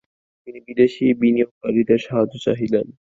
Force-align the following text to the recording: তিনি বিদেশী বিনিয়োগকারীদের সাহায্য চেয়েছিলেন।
তিনি 0.47 0.59
বিদেশী 0.67 1.05
বিনিয়োগকারীদের 1.21 1.99
সাহায্য 2.05 2.33
চেয়েছিলেন। 2.43 2.85